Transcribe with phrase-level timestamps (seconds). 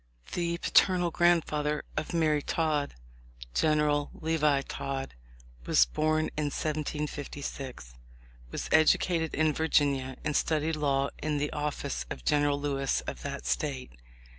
[0.31, 2.95] The paternal grandfather of Mary Todd,
[3.53, 5.13] General Levi Todd,
[5.67, 7.93] was born in 1756,
[8.49, 13.21] was educated in Vir ginia, and studied law in the office of General Lewis of
[13.21, 13.91] the State.